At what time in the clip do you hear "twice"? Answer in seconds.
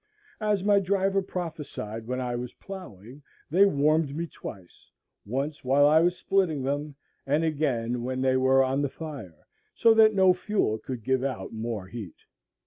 4.25-4.89